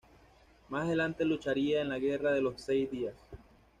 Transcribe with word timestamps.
Más 0.69 0.85
adelante 0.85 1.25
lucharía 1.25 1.79
en 1.81 1.89
la 1.89 1.99
guerra 1.99 2.31
de 2.31 2.41
los 2.41 2.59
seis 2.59 2.89
días. 2.89 3.13